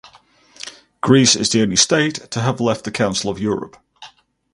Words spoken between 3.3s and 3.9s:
Europe.